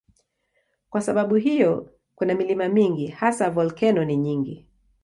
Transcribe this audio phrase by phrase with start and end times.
[0.89, 4.67] Kwa sababu hiyo kuna milima mingi, hasa volkeno ni nyingi.